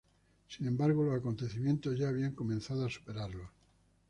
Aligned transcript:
Sin 0.47 0.65
embargo, 0.65 1.03
los 1.03 1.15
acontecimientos 1.19 1.95
ya 1.99 2.09
habían 2.09 2.31
comenzado 2.33 2.87
a 2.87 2.89
superarlos. 2.89 3.47